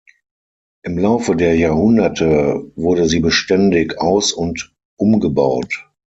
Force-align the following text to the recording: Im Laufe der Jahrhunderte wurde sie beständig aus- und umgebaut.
Im 0.83 0.97
Laufe 0.97 1.35
der 1.35 1.55
Jahrhunderte 1.57 2.71
wurde 2.75 3.05
sie 3.07 3.19
beständig 3.19 3.99
aus- 3.99 4.33
und 4.33 4.73
umgebaut. 4.97 5.91